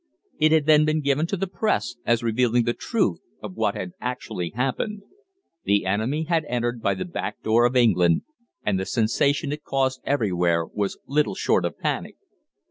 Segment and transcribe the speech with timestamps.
[0.39, 3.91] It had then been given to the Press as revealing the truth of what had
[4.01, 5.03] actually happened.
[5.65, 8.23] The enemy had entered by the back door of England,
[8.65, 12.15] and the sensation it caused everywhere was little short of panic.